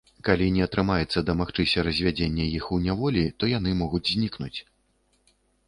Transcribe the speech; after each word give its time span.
Калі 0.27 0.45
не 0.53 0.61
атрымаецца 0.67 1.21
дамагчыся 1.27 1.83
развядзення 1.89 2.45
іх 2.57 2.65
у 2.79 2.81
няволі, 2.87 3.23
то 3.39 3.53
яны 3.53 3.77
могуць 3.85 4.05
знікнуць. 4.15 4.53